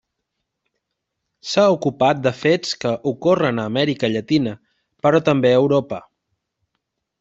S'ha 1.49 1.65
ocupat 1.75 2.23
de 2.25 2.33
fets 2.39 2.73
que 2.85 2.95
ocorren 3.13 3.63
a 3.63 3.69
Amèrica 3.73 4.13
Llatina, 4.17 4.59
però 5.05 5.25
també 5.33 5.57
a 5.57 5.65
Europa. 5.65 6.07